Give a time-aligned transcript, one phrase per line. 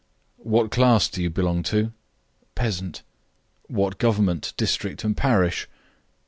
[0.41, 1.91] "What class do you belong to?"
[2.55, 3.03] "Peasant."
[3.67, 5.67] "What government, district, and parish?"